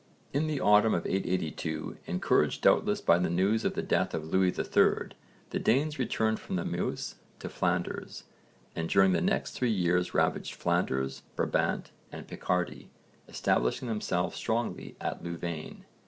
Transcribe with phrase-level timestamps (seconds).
[0.33, 4.57] In the autumn of 882, encouraged doubtless by the news of the death of Lewis
[4.57, 5.09] III,
[5.51, 8.23] the Danes returned from the Meuse to Flanders
[8.75, 12.89] and during the next three years ravaged Flanders, Brabant and Picardy,
[13.27, 15.85] establishing themselves strongly at Louvain.